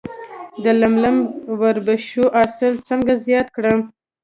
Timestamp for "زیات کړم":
3.25-3.79